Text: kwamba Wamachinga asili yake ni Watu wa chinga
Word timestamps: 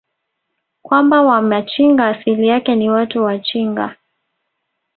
kwamba 0.81 1.21
Wamachinga 1.21 2.07
asili 2.07 2.47
yake 2.47 2.75
ni 2.75 2.89
Watu 2.89 3.23
wa 3.23 3.39
chinga 3.39 3.95